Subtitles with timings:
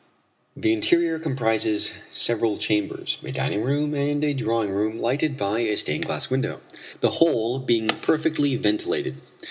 [0.57, 5.77] The interior comprises several chambers, a dining room and a drawing room lighted by a
[5.77, 6.59] stained glass window,
[7.01, 9.17] the whole being perfectly ventilated.